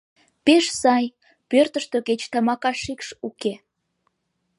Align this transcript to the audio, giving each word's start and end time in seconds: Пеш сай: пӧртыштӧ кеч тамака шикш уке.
Пеш 0.45 0.65
сай: 0.81 1.05
пӧртыштӧ 1.49 1.97
кеч 2.07 2.21
тамака 2.31 2.71
шикш 2.83 3.07
уке. 3.27 3.53